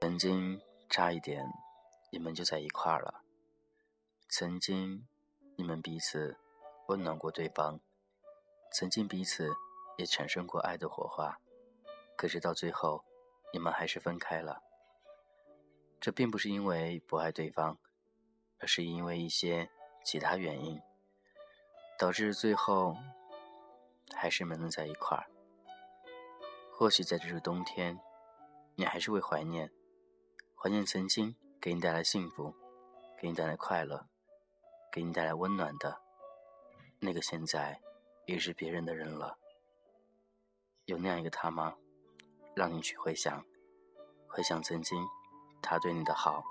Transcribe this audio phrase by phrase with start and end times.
[0.00, 1.46] 曾经差一点，
[2.10, 3.22] 你们就在一块儿了。
[4.28, 5.06] 曾经，
[5.54, 6.36] 你们彼此
[6.88, 7.78] 温暖过对方，
[8.72, 9.54] 曾经彼此
[9.96, 11.38] 也产生过爱的火花。
[12.16, 13.04] 可是到最后，
[13.52, 14.60] 你们还是分开了。
[16.00, 17.78] 这并不是因为不爱对方，
[18.58, 19.70] 而是因为一些
[20.04, 20.80] 其他原因，
[21.98, 22.96] 导致最后
[24.14, 25.26] 还是没能在一块儿。
[26.72, 27.98] 或许在这个冬天，
[28.76, 29.72] 你还是会怀念，
[30.54, 32.54] 怀念曾经给你带来幸福、
[33.20, 34.06] 给你带来快乐、
[34.92, 36.00] 给你带来温暖的
[37.00, 37.80] 那个，现在
[38.26, 39.36] 已是别人的人了。
[40.84, 41.74] 有那样一个他吗？
[42.54, 43.44] 让你去回想，
[44.28, 45.04] 回想曾经
[45.60, 46.44] 他对你的好，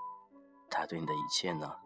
[0.70, 1.78] 他对你的一切呢？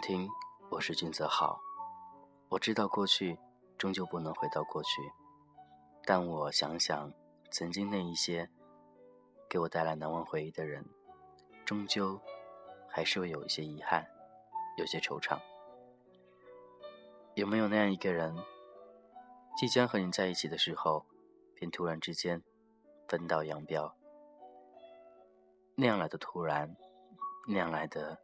[0.00, 0.28] 听，
[0.70, 1.60] 我是君泽浩。
[2.48, 3.38] 我知道过去
[3.78, 5.02] 终究不能回到过去，
[6.04, 7.12] 但我想想
[7.50, 8.50] 曾经那一些
[9.48, 10.84] 给我带来难忘回忆的人，
[11.64, 12.20] 终究。
[12.92, 14.04] 还是会有一些遗憾，
[14.76, 15.38] 有些惆怅。
[17.34, 18.36] 有没有那样一个人，
[19.56, 21.06] 即将和你在一起的时候，
[21.54, 22.42] 便突然之间
[23.06, 23.94] 分道扬镳？
[25.76, 26.76] 那样来的突然，
[27.46, 28.18] 那样来的，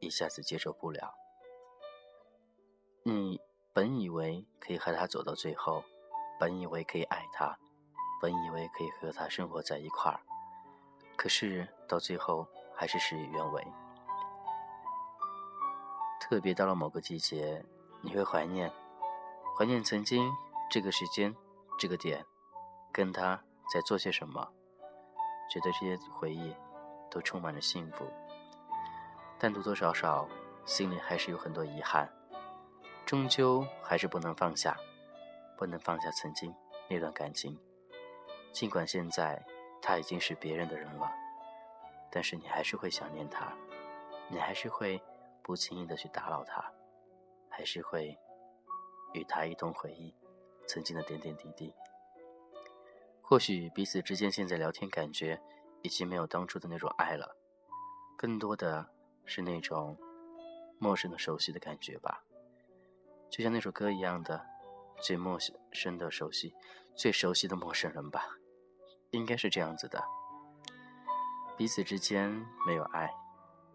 [0.00, 1.14] 一下子接受不了。
[3.02, 3.40] 你
[3.72, 5.82] 本以为可以和他走到最后，
[6.38, 7.58] 本以为可以爱他，
[8.20, 10.20] 本以为可以和他生活在一块儿，
[11.16, 12.46] 可是到最后。
[12.80, 13.66] 还是事与愿违。
[16.20, 17.60] 特别到了某个季节，
[18.00, 18.72] 你会怀念，
[19.58, 20.30] 怀念曾经
[20.70, 21.34] 这个时间、
[21.76, 22.24] 这个点，
[22.92, 23.42] 跟他
[23.74, 24.48] 在做些什么，
[25.50, 26.54] 觉得这些回忆
[27.10, 28.08] 都充满了幸福。
[29.38, 30.28] 但多多少少
[30.64, 32.12] 心里还是有很多遗憾，
[33.06, 34.76] 终究还是不能放下，
[35.56, 36.54] 不能放下曾经
[36.88, 37.58] 那段感情。
[38.52, 39.44] 尽管现在
[39.80, 41.10] 他已经是别人的人了。
[42.10, 43.52] 但是你还是会想念他，
[44.28, 44.98] 你还是会
[45.42, 46.64] 不轻易的去打扰他，
[47.50, 48.18] 还是会
[49.12, 50.14] 与他一同回忆
[50.66, 51.70] 曾经的点点滴滴。
[53.20, 55.38] 或许彼此之间现在聊天感觉
[55.82, 57.36] 已经没有当初的那种爱了，
[58.16, 58.88] 更多的
[59.28, 59.96] 是那种
[60.78, 62.24] 陌生的熟悉的感觉吧，
[63.30, 64.44] 就像那首歌一样的，
[65.02, 65.38] 最陌
[65.70, 66.54] 生的熟悉，
[66.94, 68.24] 最熟悉的陌生人吧，
[69.10, 70.02] 应该是这样子的。
[71.58, 72.30] 彼此之间
[72.66, 73.12] 没有爱，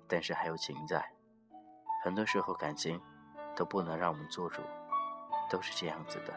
[0.08, 1.06] 但是还有情在。
[2.04, 3.00] 很多时候感情
[3.56, 4.62] 都不能让我们做主，
[5.52, 6.34] 都是这样子的。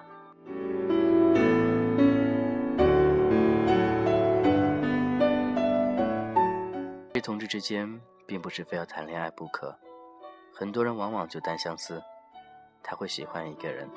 [7.13, 9.79] 对同志之间，并不是非要谈恋爱不可。
[10.53, 12.03] 很多人往往就单相思，
[12.83, 13.89] 他会喜欢一个人，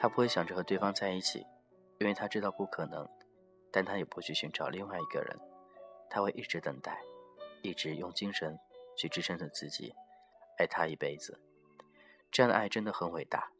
[0.00, 1.46] 他不会想着和对方在一起，
[1.98, 3.08] 因为他知道不可能，
[3.70, 5.38] 但他也不去寻找另外一个人。
[6.08, 7.02] 他会一直等待，
[7.62, 8.58] 一直用精神
[8.96, 9.92] 去支撑着自己，
[10.58, 11.40] 爱他一辈子。
[12.30, 13.50] 这样的爱真的很伟大，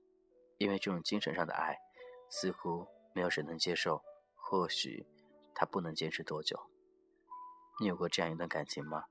[0.58, 1.76] 因为这种精神上的爱，
[2.30, 4.02] 似乎没有谁能接受。
[4.34, 5.04] 或许
[5.52, 6.70] 他不能坚持多久。
[7.80, 9.06] 你有过这样一段感情吗？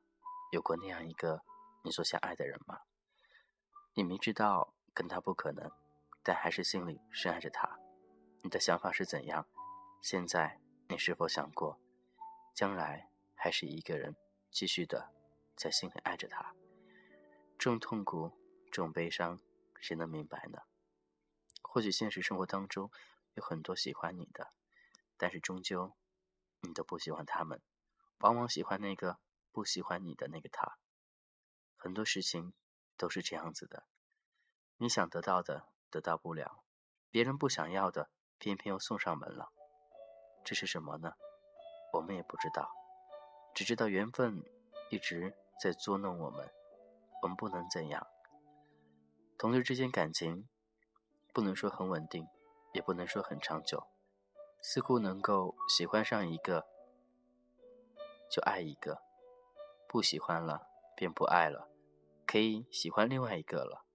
[0.51, 1.41] 有过那样一个
[1.83, 2.81] 你所想爱的人吗？
[3.93, 5.71] 你明知道跟他不可能，
[6.23, 7.79] 但还是心里深爱着他。
[8.41, 9.47] 你的想法是怎样？
[10.01, 11.79] 现在你是否想过，
[12.53, 13.09] 将来？
[13.37, 14.15] 还是一个人
[14.49, 15.13] 继续的
[15.55, 16.55] 在心里爱着他，
[17.59, 18.31] 这种痛苦，
[18.71, 19.39] 这种悲伤，
[19.79, 20.63] 谁能明白呢？
[21.61, 22.89] 或许现实生活当中
[23.35, 24.51] 有很多喜欢你的，
[25.15, 25.93] 但是终究
[26.61, 27.61] 你都不喜欢他们，
[28.19, 29.19] 往往喜欢那个
[29.55, 30.77] 不喜欢你的那个他。
[31.77, 32.53] 很多事情
[32.97, 33.85] 都是这样子的，
[34.75, 36.65] 你想得到的得到不了，
[37.09, 39.53] 别人不想要的偏偏又送上门了，
[40.43, 41.13] 这是什么呢？
[41.93, 42.69] 我们也不知道。
[43.53, 44.43] 只知道缘分
[44.91, 46.51] 一直在捉弄我们，
[47.21, 48.05] 我们不能怎样。
[49.37, 50.49] 同事之间感情
[51.33, 52.27] 不能说很稳定，
[52.73, 53.87] 也不能说很长久，
[54.61, 56.67] 似乎能够喜欢上一个
[58.29, 59.04] 就爱一个，
[59.95, 61.69] 不喜欢了便不爱了，
[62.27, 63.85] 可以喜欢另外一个了。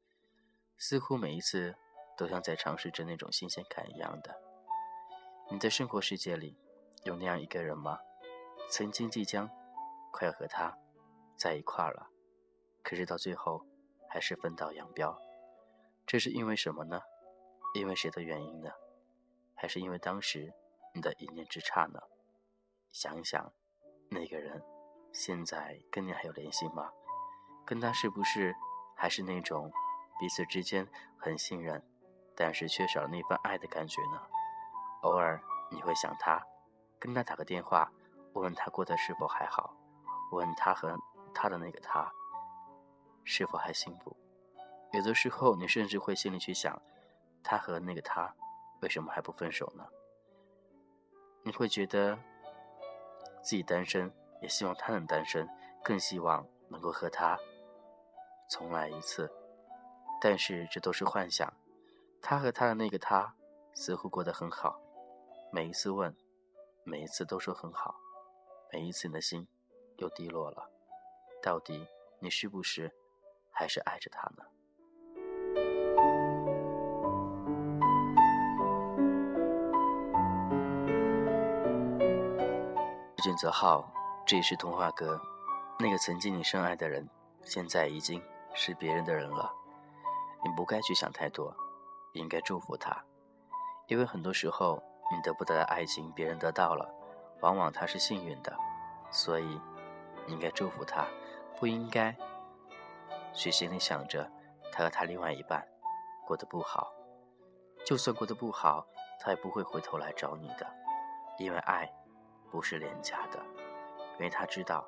[0.79, 1.77] 似乎每一次
[2.17, 4.41] 都像在尝试着那种新鲜感一样的。
[5.51, 6.57] 你的生活世界里
[7.05, 7.99] 有那样一个人吗？
[8.71, 9.51] 曾经即将
[10.11, 10.75] 快要和他
[11.37, 12.09] 在一块了，
[12.83, 13.67] 可是到最后
[14.09, 15.21] 还是分道扬镳，
[16.07, 17.03] 这是因为什么呢？
[17.75, 18.71] 因为谁的原因呢？
[19.55, 20.55] 还是因为当时
[20.95, 22.01] 你的一念之差呢？
[22.91, 23.53] 想一想，
[24.09, 24.65] 那个人
[25.13, 26.91] 现在跟你还有联系吗？
[27.65, 28.55] 跟他是不是
[28.97, 29.71] 还是那种
[30.19, 30.87] 彼此之间
[31.17, 31.83] 很信任，
[32.35, 34.21] 但是缺少那份爱的感觉呢？
[35.03, 35.41] 偶尔
[35.71, 36.45] 你会想他，
[36.99, 37.91] 跟他打个电话，
[38.33, 39.75] 问问他过得是否还好，
[40.33, 40.99] 问他和
[41.33, 42.13] 他的那个他
[43.25, 44.17] 是否还幸福。
[44.93, 46.81] 有的时候你甚至会心里去想，
[47.43, 48.35] 他和那个他
[48.81, 49.87] 为什么还不分手呢？
[51.43, 52.19] 你会觉得
[53.43, 55.49] 自己单身，也希望他能单身，
[55.83, 57.39] 更希望能够和他
[58.49, 59.31] 重来一次。
[60.21, 61.53] 但是这都是幻想。
[62.23, 63.35] 他和他的那个他
[63.75, 64.79] 似乎过得很好，
[65.51, 66.15] 每一次问，
[66.85, 67.95] 每一次都说很好，
[68.73, 69.49] 每一次你的心
[69.97, 70.71] 又低落了。
[71.43, 71.89] 到底
[72.19, 72.93] 你是不是
[73.51, 74.45] 还是爱着他呢？
[83.23, 83.91] 俊泽 浩，
[84.31, 85.21] 这也是童话哥。
[85.77, 87.05] 那个曾经你深爱的人，
[87.43, 88.23] 现在已经
[88.55, 89.53] 是别人的人了。
[90.45, 91.53] 你不该去想太多，
[92.13, 92.97] 应该祝福他，
[93.89, 94.81] 因为很多时候
[95.11, 96.89] 你得不到的爱情，别人得到了，
[97.41, 98.57] 往往他是幸运的。
[99.11, 99.61] 所以，
[100.27, 101.05] 你应该祝福他，
[101.59, 102.17] 不应该
[103.33, 104.31] 去心里想着
[104.71, 105.67] 他和他另外一半
[106.25, 106.93] 过得不好。
[107.85, 108.87] 就算过得不好，
[109.19, 110.65] 他也不会回头来找你的，
[111.37, 111.93] 因为爱。
[112.49, 113.41] 不是廉价的，
[114.21, 114.87] 因为他知道，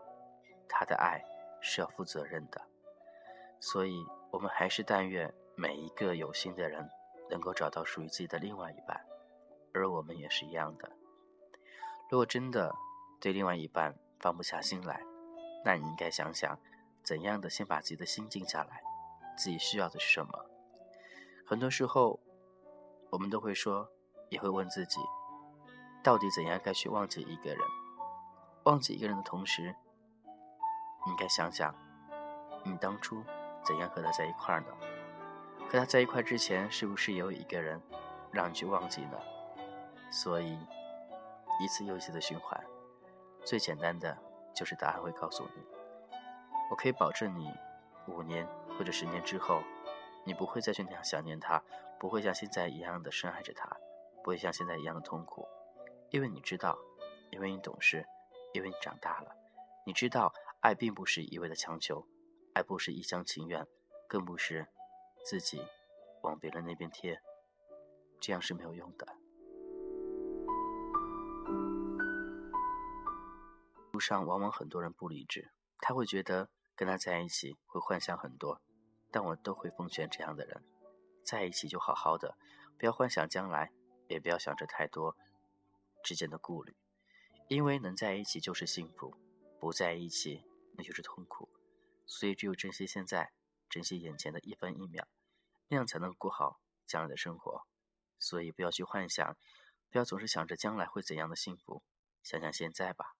[0.68, 1.24] 他的爱
[1.62, 2.60] 是要负责任的，
[3.60, 6.86] 所以我们还是但愿每一个有心的人
[7.30, 9.00] 能够找到属于自己的另外一半，
[9.72, 10.92] 而我们也是一样的。
[12.10, 12.74] 如果真的
[13.22, 15.00] 对另外一半放不下心来，
[15.64, 16.58] 那你应该想想，
[17.02, 18.82] 怎样的先把自己的心静下来，
[19.34, 20.44] 自己需要的是什么。
[21.46, 22.20] 很多时候，
[23.08, 23.88] 我们都会说，
[24.28, 25.00] 也会问自己。
[26.02, 27.58] 到底怎样该去忘记一个人？
[28.64, 29.74] 忘记一个人的同时，
[31.04, 31.74] 你应该想想，
[32.62, 33.24] 你当初
[33.64, 34.68] 怎样和他在一块儿呢？
[35.68, 37.80] 和他在一块之前，是不是也有一个人
[38.30, 39.18] 让你去忘记呢？
[40.10, 40.56] 所以，
[41.58, 42.62] 一次又一次的循环，
[43.44, 44.16] 最简单的
[44.54, 45.62] 就是答案会告诉你。
[46.70, 47.52] 我可以保证你，
[48.06, 48.46] 五年
[48.78, 49.60] 或者十年之后，
[50.24, 51.60] 你不会再去那样想念他，
[51.98, 53.68] 不会像现在一样的深爱着他，
[54.22, 55.48] 不会像现在一样的痛苦。
[56.10, 56.78] 因为你知道，
[57.30, 58.06] 因为你懂事，
[58.52, 59.34] 因为你长大了，
[59.86, 62.06] 你知道爱并不是一味的强求，
[62.52, 63.66] 爱不是一厢情愿，
[64.08, 64.68] 更不是
[65.24, 65.62] 自己
[66.22, 67.20] 往别人那边贴，
[68.20, 69.06] 这样是没有用的。
[73.92, 78.60] 路上往往很多人不理智，他会觉得跟他在一起会幻想很多，
[79.10, 80.62] 但我都会奉劝这样的人，
[81.24, 82.36] 在一起就好好的，
[82.78, 83.72] 不要幻想将来，
[84.08, 85.16] 也不要想着太多。
[86.02, 86.74] 之间的顾虑，
[87.52, 89.14] 因为能在一起就是幸福，
[89.60, 90.42] 不在一起
[90.74, 91.50] 那就是痛苦，
[92.06, 93.30] 所以只有珍惜现在，
[93.68, 95.06] 珍惜眼前的一分一秒，
[95.68, 97.66] 那样才能过好将来的生活。
[98.18, 99.36] 所以不要去幻想，
[99.90, 101.82] 不要总是想着将来会怎样的幸福，
[102.22, 103.16] 想想现在吧。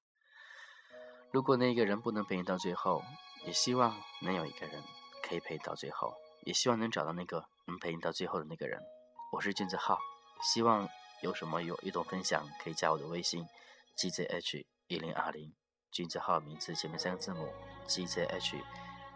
[1.31, 3.03] 如果那个人不能陪你到最后，
[3.45, 4.83] 也希望能有一个人
[5.23, 6.15] 可以陪你到最后，
[6.47, 8.81] 也希望能找到那个能陪你到最后的那个人。
[9.31, 9.99] 我是君子浩，
[10.43, 10.89] 希望。
[11.23, 13.47] 有什么有一种分享，可以加我的微信
[13.97, 15.55] ：gzh 一零二零，
[15.91, 17.49] 君子号名字前面三个字母
[17.87, 18.63] gzh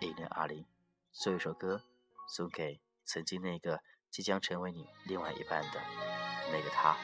[0.01, 0.65] 一零二零。
[1.13, 1.83] 做一首歌
[2.29, 3.81] 送给曾经那个
[4.11, 5.81] 即将成为你另外一半的
[6.53, 6.95] 那个他，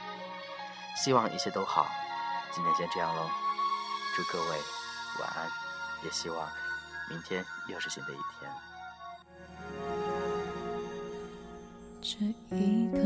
[0.95, 1.91] 希望一切都好。
[2.53, 3.31] 今天先这样喽，
[4.15, 4.59] 祝各位
[5.19, 5.51] 晚安，
[6.05, 6.47] 也希望
[7.09, 8.53] 明天又是新的一天。
[12.03, 12.19] 这
[12.55, 12.99] 一刻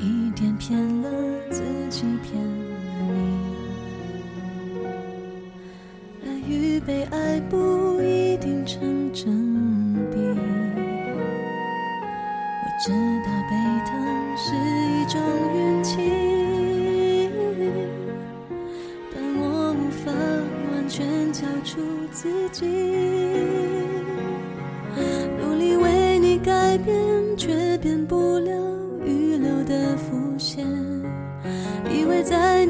[0.00, 1.10] 一点骗了
[1.50, 2.50] 自己，骗了
[3.14, 3.18] 你，
[6.24, 6.78] 爱与。
[6.86, 9.47] 被爱不一定成真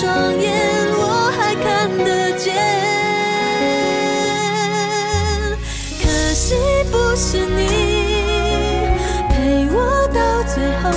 [0.00, 0.08] 双
[0.40, 0.50] 眼，
[0.96, 2.54] 我还看得见。
[6.00, 6.54] 可惜
[6.90, 8.88] 不是你
[9.28, 10.88] 陪我到最后，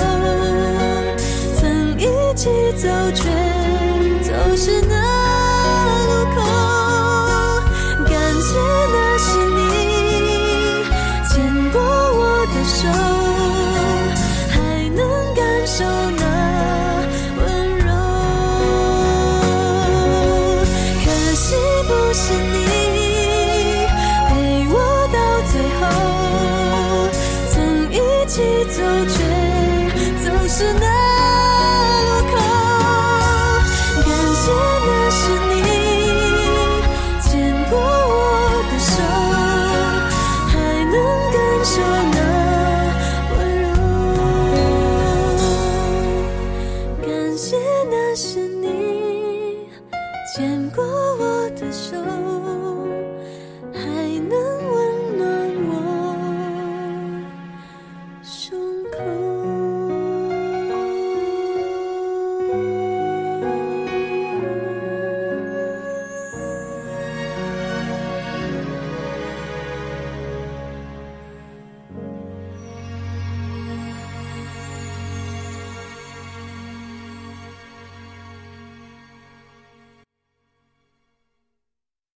[1.60, 1.60] 曾
[1.98, 2.02] 一
[2.34, 3.43] 起走却。